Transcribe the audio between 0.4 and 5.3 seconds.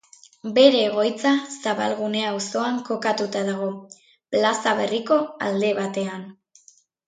Bere egoitza Zabalgune auzoan kokatua dago, Plaza Berriko